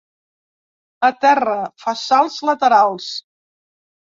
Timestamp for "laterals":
2.51-3.11